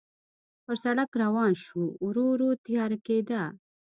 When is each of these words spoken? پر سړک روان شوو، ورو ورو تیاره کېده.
پر 0.63 0.75
سړک 0.83 1.09
روان 1.23 1.51
شوو، 1.63 1.85
ورو 2.05 2.23
ورو 2.31 2.49
تیاره 2.65 2.97
کېده. 3.07 3.43